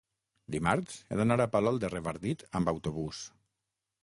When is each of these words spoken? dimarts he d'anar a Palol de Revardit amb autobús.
dimarts 0.55 0.95
he 1.11 1.19
d'anar 1.21 1.37
a 1.45 1.47
Palol 1.57 1.77
de 1.85 1.93
Revardit 1.95 2.45
amb 2.61 2.73
autobús. 2.75 3.23